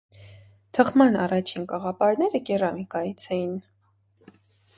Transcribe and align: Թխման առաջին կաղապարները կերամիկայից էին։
Թխման 0.77 1.17
առաջին 1.25 1.67
կաղապարները 1.73 2.41
կերամիկայից 2.49 3.29
էին։ 3.37 3.53